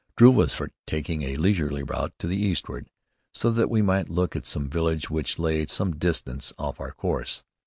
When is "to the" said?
2.17-2.35